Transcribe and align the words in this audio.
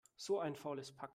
So 0.17 0.39
ein 0.39 0.55
faules 0.55 0.91
Pack! 0.91 1.09